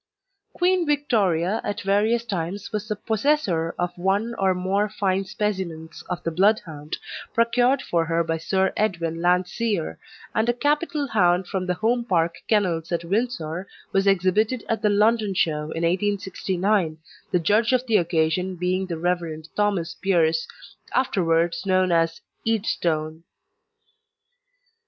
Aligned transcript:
Queen 0.53 0.83
Victoria 0.83 1.61
at 1.63 1.81
various 1.81 2.25
times 2.25 2.71
was 2.71 2.87
the 2.87 2.95
possessor 2.95 3.75
of 3.77 3.95
one 3.95 4.33
or 4.39 4.55
more 4.55 4.89
fine 4.89 5.23
specimens 5.23 6.01
of 6.09 6.23
the 6.23 6.31
Bloodhound, 6.31 6.97
procured 7.35 7.83
for 7.83 8.05
her 8.05 8.23
by 8.23 8.37
Sir 8.37 8.73
Edwin 8.75 9.21
Landseer, 9.21 9.99
and 10.33 10.49
a 10.49 10.53
capital 10.53 11.05
hound 11.09 11.45
from 11.45 11.67
the 11.67 11.75
Home 11.75 12.03
Park 12.03 12.33
Kennels 12.47 12.91
at 12.91 13.05
Windsor 13.05 13.67
was 13.91 14.07
exhibited 14.07 14.65
at 14.67 14.81
the 14.81 14.89
London 14.89 15.35
Show 15.35 15.65
in 15.69 15.83
1869, 15.83 16.97
the 17.29 17.37
judge 17.37 17.71
on 17.71 17.81
the 17.87 17.97
occasion 17.97 18.55
being 18.55 18.87
the 18.87 18.97
Rev. 18.97 19.43
Thomas 19.55 19.93
Pearce, 19.93 20.47
afterwards 20.95 21.63
known 21.63 21.91
as 21.91 22.21
"Idstone." 22.43 23.21